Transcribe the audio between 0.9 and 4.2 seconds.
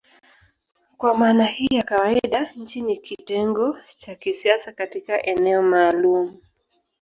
Kwa maana hii ya kawaida nchi ni kitengo cha